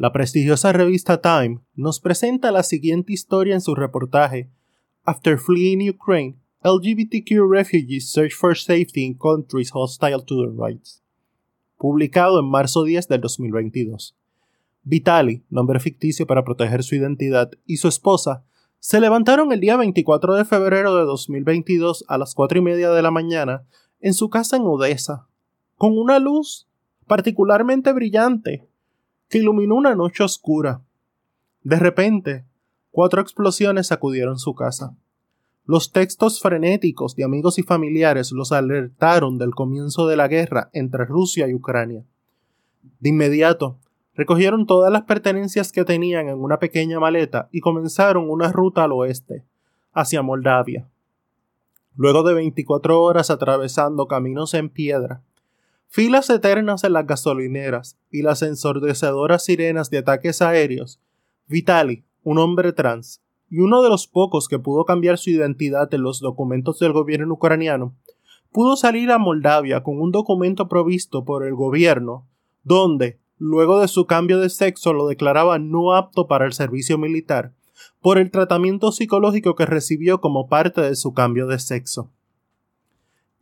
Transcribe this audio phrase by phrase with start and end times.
[0.00, 4.48] La prestigiosa revista Time nos presenta la siguiente historia en su reportaje
[5.04, 11.02] After fleeing Ukraine, LGBTQ refugees search for safety in countries hostile to their rights.
[11.76, 14.16] Publicado en marzo 10 del 2022.
[14.84, 18.42] Vitali, nombre ficticio para proteger su identidad, y su esposa
[18.78, 23.02] se levantaron el día 24 de febrero de 2022 a las 4 y media de
[23.02, 23.66] la mañana
[24.00, 25.28] en su casa en Odessa,
[25.76, 26.70] con una luz
[27.06, 28.69] particularmente brillante
[29.30, 30.82] que iluminó una noche oscura.
[31.62, 32.44] De repente,
[32.90, 34.94] cuatro explosiones sacudieron su casa.
[35.64, 41.06] Los textos frenéticos de amigos y familiares los alertaron del comienzo de la guerra entre
[41.06, 42.04] Rusia y Ucrania.
[42.98, 43.78] De inmediato,
[44.20, 48.92] Recogieron todas las pertenencias que tenían en una pequeña maleta y comenzaron una ruta al
[48.92, 49.46] oeste,
[49.94, 50.88] hacia Moldavia.
[51.96, 55.22] Luego de 24 horas atravesando caminos en piedra,
[55.90, 61.00] filas eternas en las gasolineras y las ensordecedoras sirenas de ataques aéreos,
[61.48, 63.20] Vitali, un hombre trans,
[63.50, 67.34] y uno de los pocos que pudo cambiar su identidad en los documentos del gobierno
[67.34, 67.96] ucraniano,
[68.52, 72.28] pudo salir a Moldavia con un documento provisto por el gobierno,
[72.62, 77.52] donde, luego de su cambio de sexo lo declaraba no apto para el servicio militar,
[78.00, 82.12] por el tratamiento psicológico que recibió como parte de su cambio de sexo.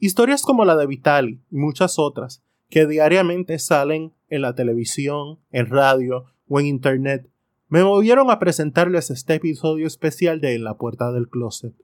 [0.01, 5.67] Historias como la de Vitali y muchas otras, que diariamente salen en la televisión, en
[5.67, 7.31] radio o en internet,
[7.69, 11.75] me movieron a presentarles este episodio especial de En la puerta del closet.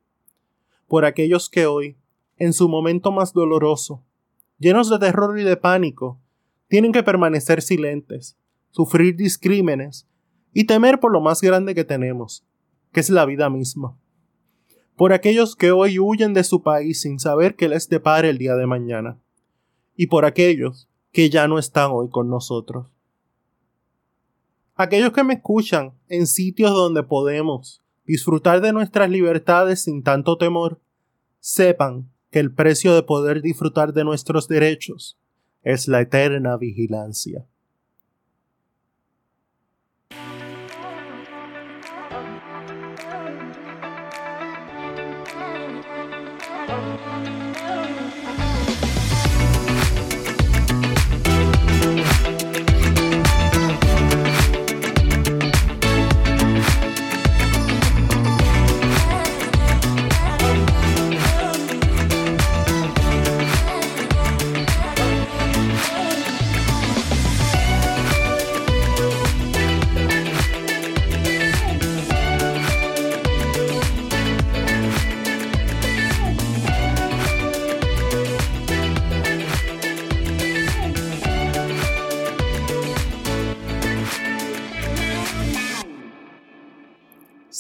[0.89, 1.99] Por aquellos que hoy,
[2.37, 4.03] en su momento más doloroso,
[4.59, 6.21] llenos de terror y de pánico,
[6.69, 8.39] tienen que permanecer silentes,
[8.71, 10.09] sufrir discrímenes
[10.53, 12.47] y temer por lo más grande que tenemos,
[12.93, 13.99] que es la vida misma.
[14.97, 18.55] Por aquellos que hoy huyen de su país sin saber qué les depara el día
[18.55, 19.19] de mañana.
[19.97, 22.89] Y por aquellos que ya no están hoy con nosotros.
[24.75, 30.81] Aquellos que me escuchan en sitios donde podemos disfrutar de nuestras libertades sin tanto temor,
[31.41, 35.19] sepan que el precio de poder disfrutar de nuestros derechos
[35.63, 37.47] es la eterna vigilancia.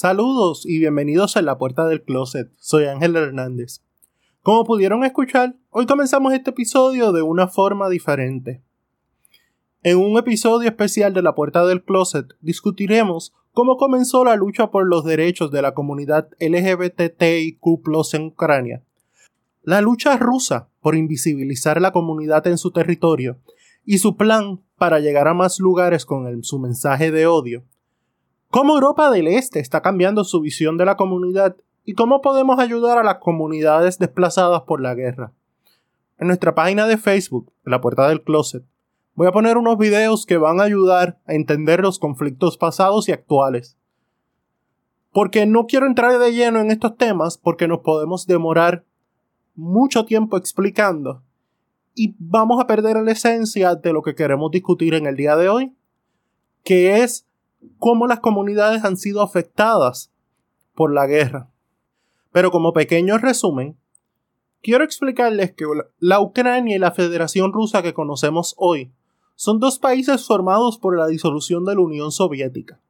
[0.05, 2.53] Saludos y bienvenidos a La Puerta del Closet.
[2.59, 3.81] Soy Ángel Hernández.
[4.43, 8.61] Como pudieron escuchar, hoy comenzamos este episodio de una forma diferente.
[9.83, 14.87] En un episodio especial de La Puerta del Closet discutiremos cómo comenzó la lucha por
[14.87, 17.65] los derechos de la comunidad LGBTIQ
[18.13, 18.83] en Ucrania,
[19.63, 23.39] la lucha rusa por invisibilizar la comunidad en su territorio
[23.87, 27.65] y su plan para llegar a más lugares con su mensaje de odio,
[28.55, 32.99] cómo Europa del Este está cambiando su visión de la comunidad y cómo podemos ayudar
[32.99, 35.33] a las comunidades desplazadas por la guerra.
[36.19, 38.63] En nuestra página de Facebook, La Puerta del Closet,
[39.17, 43.13] voy a poner unos videos que van a ayudar a entender los conflictos pasados y
[43.13, 43.77] actuales.
[45.11, 48.85] Porque no quiero entrar de lleno en estos temas porque nos podemos demorar
[49.57, 51.25] mucho tiempo explicando
[51.93, 55.49] y vamos a perder la esencia de lo que queremos discutir en el día de
[55.49, 55.75] hoy,
[56.63, 57.27] que es
[57.79, 60.13] cómo las comunidades han sido afectadas
[60.75, 61.51] por la guerra.
[62.33, 63.77] Pero como pequeño resumen,
[64.63, 65.67] quiero explicarles que
[65.99, 68.93] la Ucrania y la Federación Rusa que conocemos hoy
[69.37, 72.81] son dos países formados por la disolución de la Unión Soviética.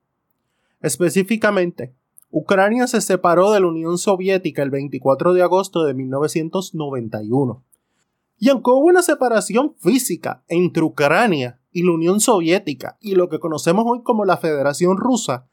[0.81, 1.95] Específicamente,
[2.31, 7.63] Ucrania se separó de la Unión Soviética el 24 de agosto de 1991.
[8.39, 13.41] Y aunque hubo una separación física entre Ucrania y la Unión Soviética y lo que
[13.41, 15.49] conocemos hoy como la Federación Rusa,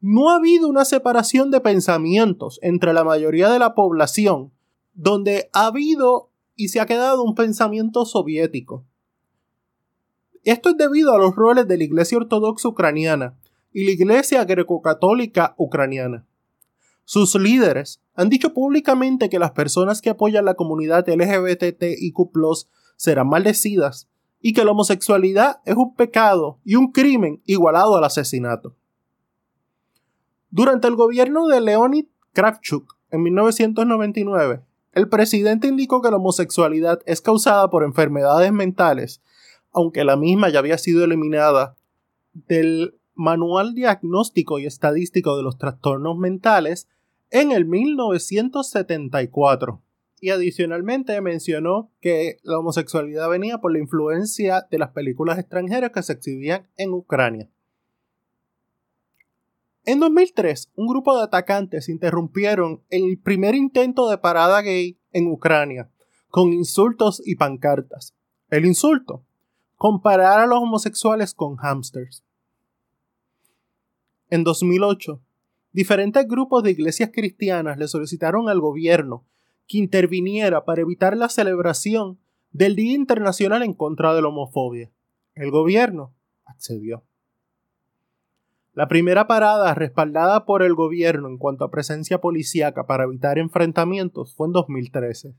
[0.00, 4.52] no ha habido una separación de pensamientos entre la mayoría de la población,
[4.92, 8.84] donde ha habido y se ha quedado un pensamiento soviético.
[10.42, 13.38] Esto es debido a los roles de la Iglesia Ortodoxa Ucraniana
[13.72, 16.26] y la Iglesia Greco-Católica Ucraniana.
[17.04, 22.18] Sus líderes han dicho públicamente que las personas que apoyan la comunidad LGBTIQ
[22.96, 24.08] serán maldecidas
[24.46, 28.76] y que la homosexualidad es un pecado y un crimen igualado al asesinato.
[30.50, 34.62] Durante el gobierno de Leonid Kravchuk en 1999,
[34.92, 39.20] el presidente indicó que la homosexualidad es causada por enfermedades mentales,
[39.72, 41.74] aunque la misma ya había sido eliminada
[42.32, 46.86] del Manual Diagnóstico y Estadístico de los Trastornos Mentales
[47.30, 49.82] en el 1974.
[50.20, 56.02] Y adicionalmente mencionó que la homosexualidad venía por la influencia de las películas extranjeras que
[56.02, 57.50] se exhibían en Ucrania.
[59.84, 65.90] En 2003, un grupo de atacantes interrumpieron el primer intento de parada gay en Ucrania,
[66.28, 68.16] con insultos y pancartas.
[68.50, 69.24] El insulto,
[69.76, 72.24] comparar a los homosexuales con hamsters.
[74.28, 75.20] En 2008,
[75.72, 79.24] diferentes grupos de iglesias cristianas le solicitaron al gobierno
[79.66, 82.18] que interviniera para evitar la celebración
[82.52, 84.90] del Día Internacional en contra de la homofobia.
[85.34, 86.14] El gobierno
[86.44, 87.04] accedió.
[88.72, 94.34] La primera parada respaldada por el gobierno en cuanto a presencia policíaca para evitar enfrentamientos
[94.34, 95.34] fue en 2013.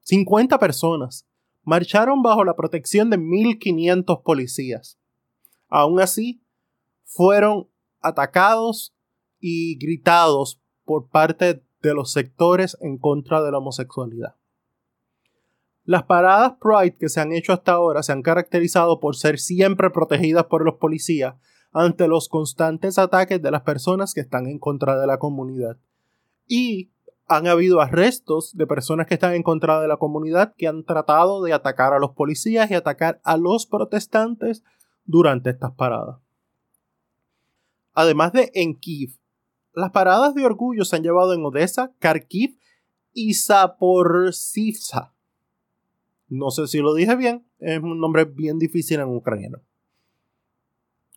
[0.00, 1.26] 50 personas
[1.64, 4.98] marcharon bajo la protección de 1.500 policías.
[5.68, 6.40] Aún así,
[7.04, 7.68] fueron
[8.00, 8.94] atacados
[9.40, 14.34] y gritados por parte de los sectores en contra de la homosexualidad.
[15.84, 19.90] Las paradas Pride que se han hecho hasta ahora se han caracterizado por ser siempre
[19.90, 21.36] protegidas por los policías
[21.72, 25.76] ante los constantes ataques de las personas que están en contra de la comunidad.
[26.48, 26.90] Y
[27.28, 31.42] han habido arrestos de personas que están en contra de la comunidad que han tratado
[31.42, 34.64] de atacar a los policías y atacar a los protestantes
[35.04, 36.18] durante estas paradas.
[37.94, 39.18] Además de en Kiev,
[39.76, 42.58] las paradas de orgullo se han llevado en Odessa, Kharkiv
[43.12, 45.12] y Zaporizhzhia.
[46.28, 49.58] No sé si lo dije bien, es un nombre bien difícil en ucraniano.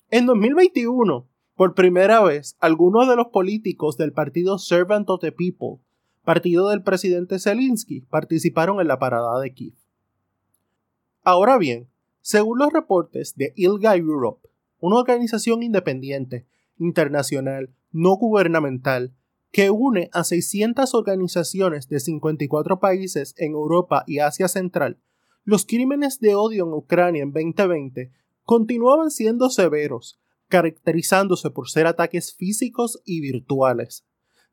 [0.09, 1.25] En 2021,
[1.55, 5.81] por primera vez, algunos de los políticos del partido Servant of the People,
[6.25, 9.75] partido del presidente Zelensky, participaron en la parada de Kiev.
[11.23, 11.87] Ahora bien,
[12.19, 14.49] según los reportes de ILGA Europe,
[14.81, 16.45] una organización independiente,
[16.79, 19.13] internacional, no gubernamental,
[19.51, 24.99] que une a 600 organizaciones de 54 países en Europa y Asia Central,
[25.43, 28.11] los crímenes de odio en Ucrania en 2020
[28.43, 34.05] continuaban siendo severos, caracterizándose por ser ataques físicos y virtuales,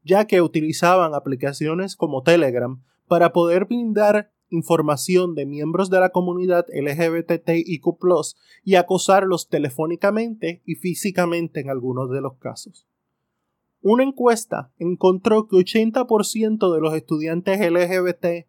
[0.03, 6.67] ya que utilizaban aplicaciones como Telegram para poder brindar información de miembros de la comunidad
[6.73, 7.85] LGBTIQ
[8.65, 12.87] y acosarlos telefónicamente y físicamente en algunos de los casos.
[13.83, 18.47] Una encuesta encontró que 80% de los estudiantes LGBT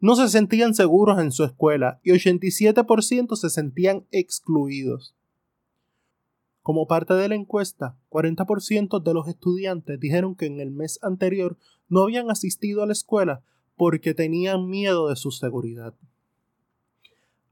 [0.00, 5.14] no se sentían seguros en su escuela y 87% se sentían excluidos.
[6.62, 11.56] Como parte de la encuesta, 40% de los estudiantes dijeron que en el mes anterior
[11.88, 13.42] no habían asistido a la escuela
[13.76, 15.94] porque tenían miedo de su seguridad.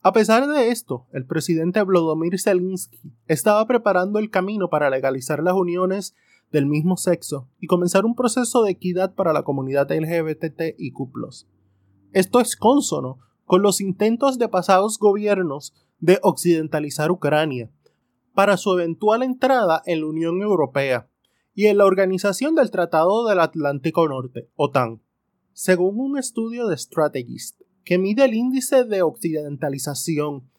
[0.02, 5.54] A pesar de esto, el presidente Volodymyr Zelensky estaba preparando el camino para legalizar las
[5.54, 6.14] uniones
[6.52, 10.98] del mismo sexo y comenzar un proceso de equidad para la comunidad LGBTIQ.
[12.12, 17.70] Esto es cónsono con los intentos de pasados gobiernos de occidentalizar Ucrania
[18.34, 21.08] para su eventual entrada en la Unión Europea
[21.54, 25.03] y en la Organización del Tratado del Atlántico Norte, OTAN.
[25.56, 30.50] Según un estudio de Strategist que mide el índice de occidentalización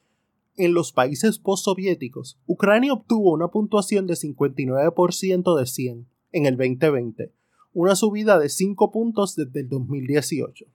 [0.56, 7.34] en los países postsoviéticos, Ucrania obtuvo una puntuación de 59% de 100 en el 2020,
[7.74, 10.66] una subida de 5 puntos desde el 2018.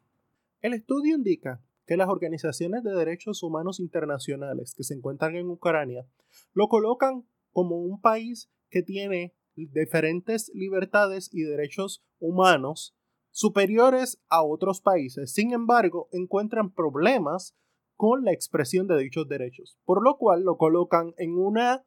[0.60, 6.06] El estudio indica que las organizaciones de derechos humanos internacionales que se encuentran en Ucrania
[6.52, 12.94] lo colocan como un país que tiene diferentes libertades y derechos humanos
[13.30, 15.32] superiores a otros países.
[15.32, 17.56] Sin embargo, encuentran problemas
[17.96, 21.84] con la expresión de dichos derechos, por lo cual lo colocan en una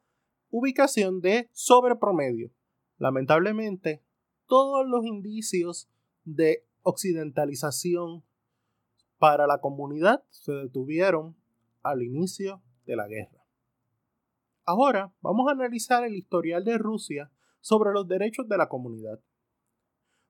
[0.50, 2.52] ubicación de sobrepromedio.
[2.98, 4.02] Lamentablemente,
[4.46, 5.88] todos los indicios
[6.24, 8.22] de occidentalización
[9.18, 11.36] para la comunidad se detuvieron
[11.82, 13.44] al inicio de la guerra.
[14.64, 19.20] Ahora vamos a analizar el historial de Rusia sobre los derechos de la comunidad.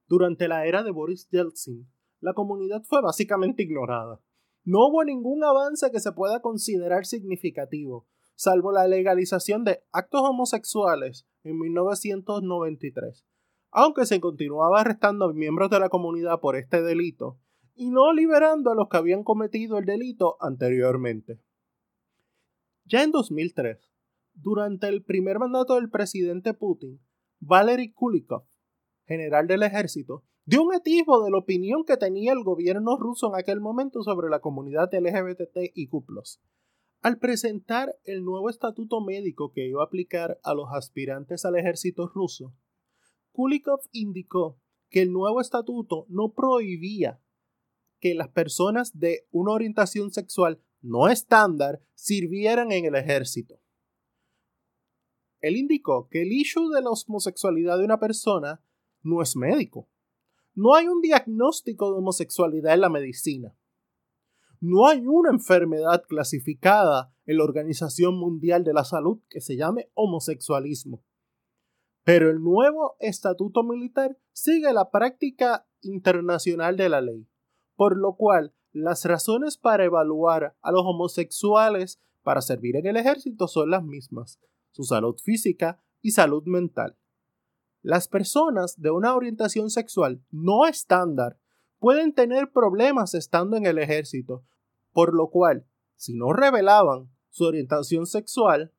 [0.06, 1.88] Durante la era de Boris Yeltsin,
[2.20, 4.20] la comunidad fue básicamente ignorada.
[4.64, 11.26] No hubo ningún avance que se pueda considerar significativo, salvo la legalización de actos homosexuales
[11.42, 13.26] en 1993.
[13.70, 17.38] Aunque se continuaba arrestando a miembros de la comunidad por este delito,
[17.74, 21.40] y no liberando a los que habían cometido el delito anteriormente.
[22.84, 23.90] Ya en 2003,
[24.34, 27.00] durante el primer mandato del presidente Putin,
[27.40, 28.44] Valery Kulikov,
[29.06, 33.38] general del ejército, dio un atisbo de la opinión que tenía el gobierno ruso en
[33.38, 36.40] aquel momento sobre la comunidad LGBT y cuplos.
[37.02, 42.08] Al presentar el nuevo estatuto médico que iba a aplicar a los aspirantes al ejército
[42.08, 42.54] ruso,
[43.32, 44.58] Kulikov indicó
[44.88, 47.20] que el nuevo estatuto no prohibía
[48.00, 53.60] que las personas de una orientación sexual no estándar sirvieran en el ejército.
[55.40, 58.62] Él indicó que el issue de la homosexualidad de una persona
[59.04, 59.88] no es médico.
[60.54, 63.56] No hay un diagnóstico de homosexualidad en la medicina.
[64.60, 69.90] No hay una enfermedad clasificada en la Organización Mundial de la Salud que se llame
[69.94, 71.04] homosexualismo.
[72.02, 77.28] Pero el nuevo estatuto militar sigue la práctica internacional de la ley,
[77.76, 83.48] por lo cual las razones para evaluar a los homosexuales para servir en el ejército
[83.48, 86.96] son las mismas, su salud física y salud mental.
[87.84, 91.38] Las personas de una orientación sexual no estándar
[91.78, 94.42] pueden tener problemas estando en el ejército,
[94.90, 98.72] por lo cual, si no revelaban su orientación sexual,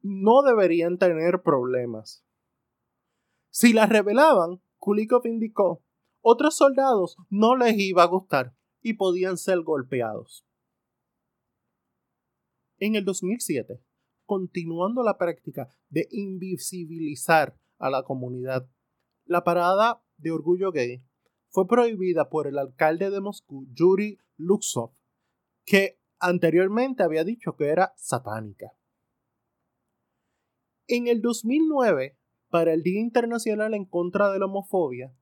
[0.00, 2.24] no deberían tener problemas.
[3.50, 5.84] Si la revelaban, Kulikov indicó,
[6.22, 10.46] otros soldados no les iba a gustar y podían ser golpeados.
[12.78, 13.82] En el 2007,
[14.24, 18.66] continuando la práctica de invisibilizar a la comunidad.
[19.26, 21.04] La parada de orgullo gay
[21.50, 24.94] fue prohibida por el alcalde de Moscú, Yuri Luxov,
[25.66, 28.72] que anteriormente había dicho que era satánica.
[30.86, 32.16] En el 2009,
[32.48, 35.14] para el Día Internacional en contra de la Homofobia,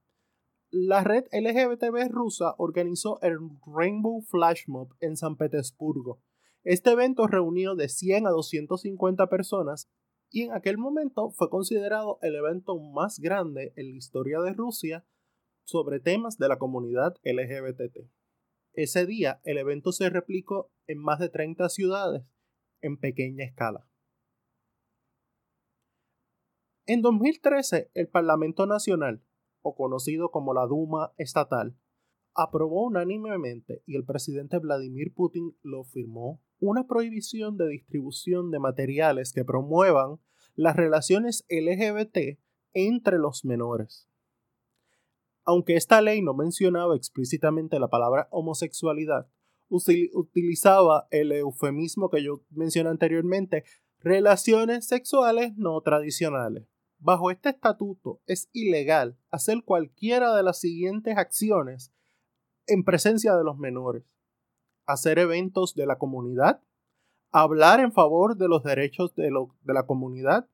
[0.70, 6.22] la red LGBTB rusa organizó el Rainbow Flash Mob en San Petersburgo,
[6.64, 9.90] este evento reunió de 100 a 250 personas
[10.32, 15.06] y en aquel momento fue considerado el evento más grande en la historia de Rusia
[15.64, 18.08] sobre temas de la comunidad LGBT.
[18.72, 22.24] Ese día el evento se replicó en más de 30 ciudades
[22.80, 23.86] en pequeña escala.
[26.86, 29.22] En 2013, el Parlamento Nacional,
[29.60, 31.76] o conocido como la Duma Estatal,
[32.34, 39.32] aprobó unánimemente y el presidente Vladimir Putin lo firmó una prohibición de distribución de materiales
[39.32, 40.20] que promuevan
[40.54, 42.38] las relaciones LGBT
[42.72, 44.08] entre los menores.
[45.44, 49.28] Aunque esta ley no mencionaba explícitamente la palabra homosexualidad,
[49.68, 53.64] utilizaba el eufemismo que yo mencioné anteriormente,
[53.98, 56.68] relaciones sexuales no tradicionales.
[56.98, 61.92] Bajo este estatuto es ilegal hacer cualquiera de las siguientes acciones
[62.72, 64.04] en presencia de los menores.
[64.86, 66.62] Hacer eventos de la comunidad,
[67.30, 70.48] hablar en favor de los derechos de, de la comunidad.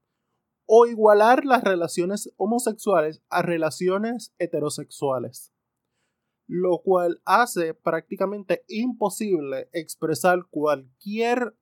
[0.71, 5.55] O igualar las relaciones homosexuales a relaciones heterosexuales,
[6.47, 11.57] lo cual hace prácticamente imposible expresar cualquier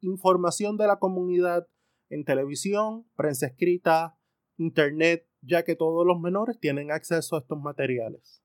[0.00, 1.68] información de la comunidad
[2.08, 4.18] en televisión, prensa escrita,
[4.56, 8.41] internet, ya que todos los menores tienen acceso a estos materiales.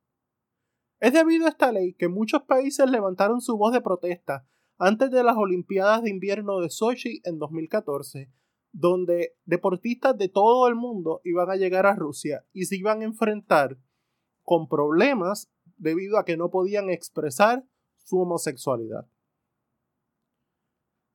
[1.00, 4.48] Es debido a esta ley que muchos países levantaron su voz de protesta
[4.80, 8.32] antes de las Olimpiadas de Invierno de Sochi en 2014,
[8.72, 13.06] donde deportistas de todo el mundo iban a llegar a Rusia y se iban a
[13.06, 13.78] enfrentar
[14.42, 17.64] con problemas debido a que no podían expresar
[17.98, 19.08] su homosexualidad.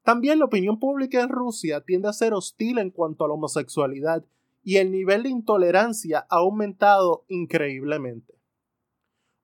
[0.05, 4.25] También la opinión pública en Rusia tiende a ser hostil en cuanto a la homosexualidad
[4.63, 8.42] y el nivel de intolerancia ha aumentado increíblemente.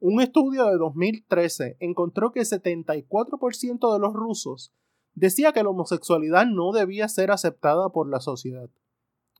[0.00, 4.72] Un estudio de 2013 encontró que 74% de los rusos
[5.14, 8.70] decía que la homosexualidad no debía ser aceptada por la sociedad,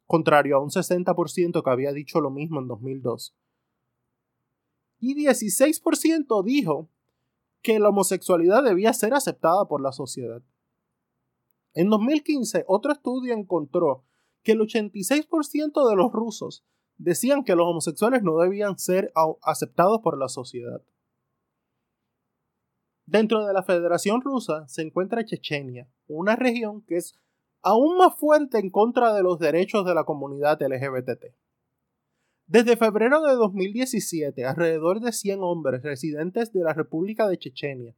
[0.06, 3.36] contrario a un 60% que había dicho lo mismo en 2002.
[4.98, 6.88] Y 16% dijo
[7.62, 10.42] que la homosexualidad debía ser aceptada por la sociedad.
[11.74, 14.02] En 2015, otro estudio encontró
[14.42, 16.64] que el 86% de los rusos
[16.98, 19.12] decían que los homosexuales no debían ser
[19.42, 20.82] aceptados por la sociedad.
[23.06, 27.18] Dentro de la Federación Rusa se encuentra Chechenia, una región que es
[27.62, 31.34] aún más fuerte en contra de los derechos de la comunidad LGBT.
[32.46, 37.94] Desde febrero de 2017, alrededor de 100 hombres residentes de la República de Chechenia,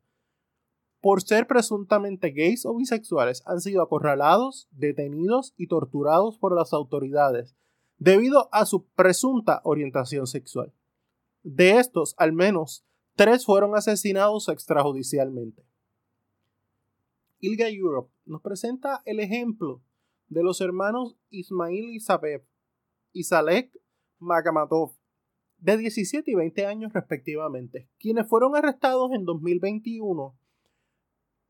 [1.01, 7.57] por ser presuntamente gays o bisexuales, han sido acorralados, detenidos y torturados por las autoridades
[8.01, 10.73] debido a su presunta orientación sexual.
[11.43, 15.63] De estos, al menos tres fueron asesinados extrajudicialmente.
[17.41, 19.83] ILGA Europe nos presenta el ejemplo
[20.29, 22.45] de los hermanos Ismail Isabeb
[23.13, 23.71] y Salek
[24.19, 24.93] Magamadov,
[25.59, 30.39] de 17 y 20 años respectivamente, quienes fueron arrestados en 2021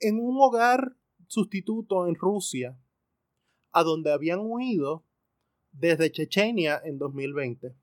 [0.00, 0.96] en un hogar
[1.28, 2.76] sustituto en Rusia,
[3.70, 5.04] a donde habían huido
[5.72, 7.74] desde Chechenia en 2020.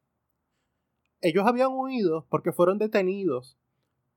[1.22, 3.58] Ellos habían huido porque fueron detenidos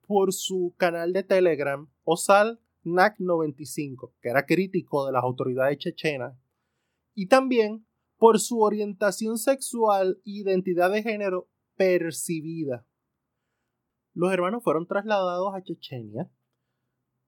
[0.06, 6.36] por su canal de Telegram Osal NAC95, que era crítico de las autoridades chechenas,
[7.14, 7.86] y también
[8.16, 12.86] por su orientación sexual e identidad de género percibida.
[14.12, 16.30] Los hermanos fueron trasladados a Chechenia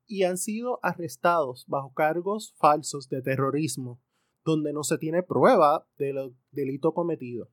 [0.06, 4.00] y han sido arrestados bajo cargos falsos de terrorismo,
[4.44, 7.50] donde no se tiene prueba del delito cometido.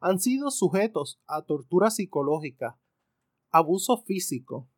[0.00, 2.78] Han sido sujetos a tortura psicológica,
[3.50, 4.68] abuso físico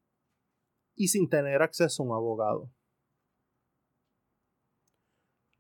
[0.94, 2.73] y sin tener acceso a un abogado.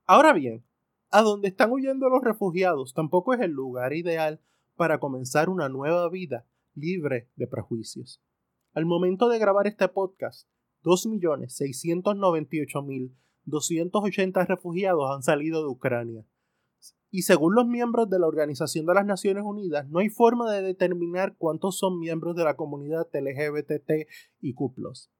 [0.06, 0.64] Ahora bien,
[1.10, 4.40] a donde están huyendo los refugiados tampoco es el lugar ideal
[4.74, 8.22] para comenzar una nueva vida libre de prejuicios.
[8.74, 10.48] Al momento de grabar este podcast,
[13.48, 16.24] 2.698.280 refugiados han salido de Ucrania.
[17.10, 20.62] Y según los miembros de la Organización de las Naciones Unidas, no hay forma de
[20.62, 24.06] determinar cuántos son miembros de la comunidad LGBT
[24.40, 25.10] y cuplos.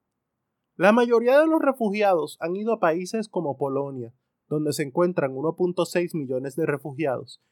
[0.77, 4.15] La mayoría de los refugiados han ido a países como Polonia,
[4.49, 7.43] donde se encuentran 1.6 millones de refugiados,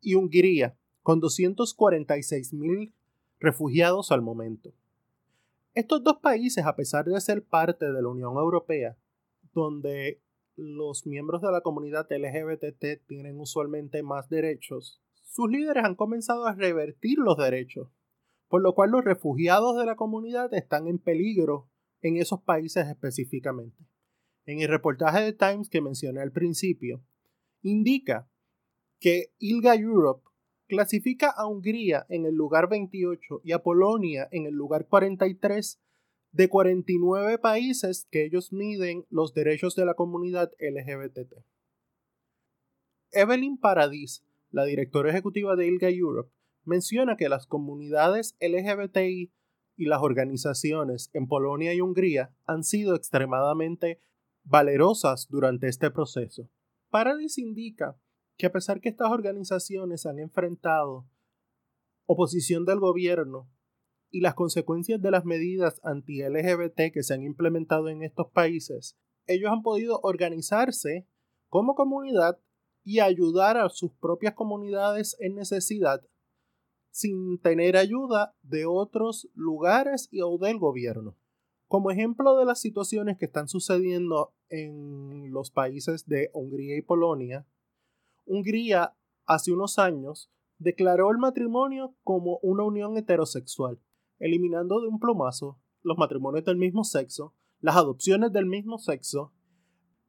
[0.00, 2.92] y Hungría, con 246.000
[3.38, 4.72] refugiados al momento.
[5.74, 8.96] Estos dos países, a pesar de ser parte de la Unión Europea,
[9.54, 10.20] donde
[10.56, 16.54] los miembros de la comunidad LGBT tienen usualmente más derechos, sus líderes han comenzado a
[16.54, 17.88] revertir los derechos,
[18.48, 21.68] por lo cual los refugiados de la comunidad están en peligro
[22.02, 23.84] en esos países específicamente.
[24.46, 27.02] En el reportaje de Times que mencioné al principio,
[27.62, 28.28] indica
[29.00, 30.28] que ILGA Europe
[30.66, 35.80] clasifica a Hungría en el lugar 28 y a Polonia en el lugar 43
[36.34, 41.32] de 49 países que ellos miden los derechos de la comunidad LGBT.
[43.12, 46.32] Evelyn Paradis, la directora ejecutiva de ILGA Europe,
[46.64, 49.32] menciona que las comunidades LGBTI
[49.76, 54.00] y las organizaciones en Polonia y Hungría han sido extremadamente
[54.42, 56.50] valerosas durante este proceso.
[56.90, 57.96] Paradis indica
[58.36, 61.06] que a pesar que estas organizaciones han enfrentado
[62.06, 63.48] oposición del gobierno
[64.14, 68.96] y las consecuencias de las medidas anti-LGBT que se han implementado en estos países,
[69.26, 71.08] ellos han podido organizarse
[71.48, 72.38] como comunidad
[72.84, 76.00] y ayudar a sus propias comunidades en necesidad
[76.92, 81.16] sin tener ayuda de otros lugares y o del gobierno.
[81.66, 87.48] Como ejemplo de las situaciones que están sucediendo en los países de Hungría y Polonia,
[88.26, 88.96] Hungría
[89.26, 93.80] hace unos años declaró el matrimonio como una unión heterosexual,
[94.24, 99.34] eliminando de un plumazo los matrimonios del mismo sexo, las adopciones del mismo sexo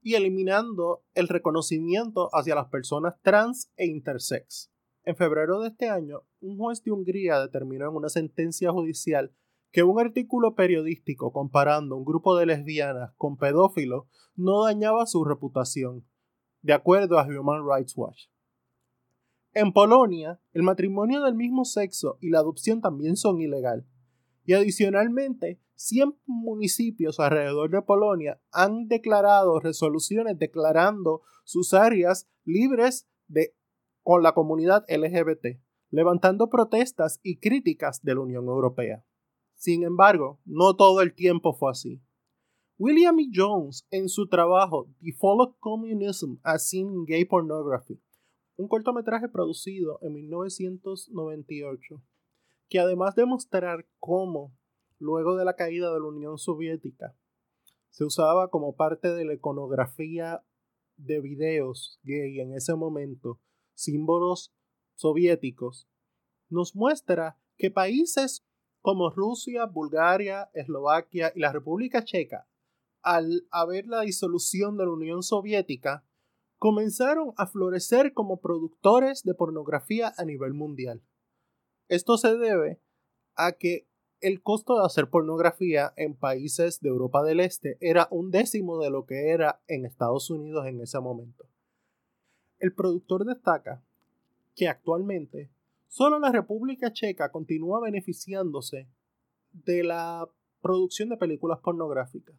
[0.02, 4.72] y eliminando el reconocimiento hacia las personas trans e intersex.
[5.04, 9.34] En febrero de este año, un juez de Hungría determinó en una sentencia judicial
[9.74, 14.06] que un artículo periodístico comparando un grupo de lesbianas con pedófilos
[14.38, 16.08] no dañaba su reputación,
[16.62, 18.30] de acuerdo a Human Rights Watch.
[19.54, 23.86] En Polonia, el matrimonio del mismo sexo y la adopción también son ilegal.
[24.46, 33.56] Y adicionalmente, 100 municipios alrededor de Polonia han declarado resoluciones declarando sus áreas libres de
[34.04, 39.04] con la comunidad LGBT, levantando protestas y críticas de la Unión Europea.
[39.56, 42.04] Sin embargo, no todo el tiempo fue así.
[42.78, 43.30] William E.
[43.34, 48.00] Jones, en su trabajo The Fall Communism as in Gay Pornography,
[48.58, 52.02] un cortometraje producido en 1998,
[52.70, 54.56] que además de mostrar cómo,
[55.00, 57.16] luego de la caída de la Unión Soviética,
[57.90, 60.44] se usaba como parte de la iconografía
[60.98, 63.40] de videos gay en ese momento,
[63.74, 64.54] símbolos
[64.96, 65.88] soviéticos,
[66.50, 68.46] nos muestra que países
[68.82, 72.48] como Rusia, Bulgaria, Eslovaquia y la República Checa
[73.06, 76.04] al haber la disolución de la Unión Soviética,
[76.58, 81.04] comenzaron a florecer como productores de pornografía a nivel mundial.
[81.88, 82.80] Esto se debe
[83.36, 83.88] a que
[84.22, 88.90] el costo de hacer pornografía en países de Europa del Este era un décimo de
[88.90, 91.46] lo que era en Estados Unidos en ese momento.
[92.60, 93.84] El productor destaca
[94.56, 95.52] que actualmente
[95.88, 98.88] solo la República Checa continúa beneficiándose
[99.52, 100.28] de la
[100.62, 102.36] producción de películas pornográficas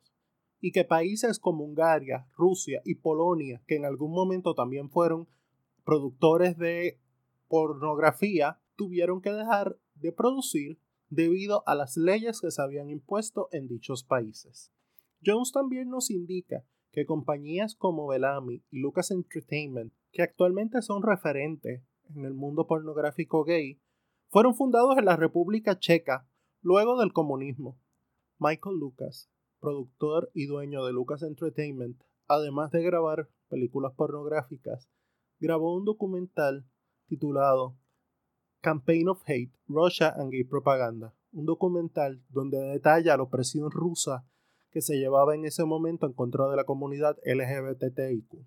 [0.60, 5.28] y que países como Hungría, Rusia y Polonia, que en algún momento también fueron
[5.84, 6.98] productores de
[7.48, 13.68] pornografía, tuvieron que dejar de producir debido a las leyes que se habían impuesto en
[13.68, 14.72] dichos países.
[15.24, 21.82] Jones también nos indica que compañías como Bellamy y Lucas Entertainment, que actualmente son referentes
[22.14, 23.80] en el mundo pornográfico gay,
[24.28, 26.28] fueron fundados en la República Checa
[26.60, 27.78] luego del comunismo.
[28.38, 34.90] Michael Lucas, productor y dueño de Lucas Entertainment, además de grabar películas pornográficas,
[35.38, 36.66] grabó un documental
[37.06, 37.76] titulado
[38.66, 44.26] Campaign of Hate, Russia and Gay Propaganda, un documental donde detalla la opresión rusa
[44.72, 48.44] que se llevaba en ese momento en contra de la comunidad LGBTIQ.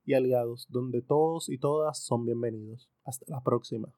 [0.05, 2.89] y aliados, donde todos y todas son bienvenidos.
[3.03, 3.89] Hasta la próxima.